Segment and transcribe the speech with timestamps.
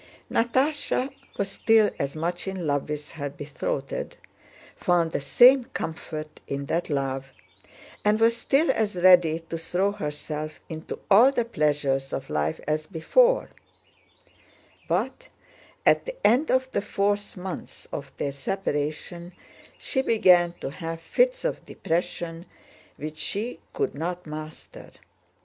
[0.31, 4.17] Natásha was still as much in love with her betrothed,
[4.75, 7.27] found the same comfort in that love,
[8.03, 12.87] and was still as ready to throw herself into all the pleasures of life as
[12.87, 13.51] before;
[14.87, 15.29] but
[15.85, 19.33] at the end of the fourth month of their separation
[19.77, 22.47] she began to have fits of depression
[22.97, 24.89] which she could not master.